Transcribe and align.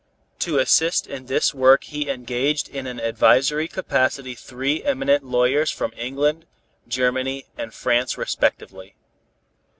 To 0.39 0.57
assist 0.57 1.05
in 1.05 1.27
this 1.27 1.53
work 1.53 1.83
he 1.83 2.09
engaged 2.09 2.67
in 2.67 2.87
an 2.87 2.99
advisory 2.99 3.67
capacity 3.67 4.33
three 4.33 4.81
eminent 4.83 5.23
lawyers 5.23 5.69
from 5.69 5.93
England, 5.95 6.47
Germany 6.89 7.45
and 7.55 7.71
France 7.71 8.17
respectively. 8.17 8.95